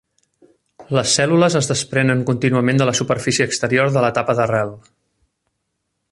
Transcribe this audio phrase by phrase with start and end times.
[0.97, 4.73] Les cèl·lules es desprenen contínuament de la superfície exterior de la tapa d'arrel.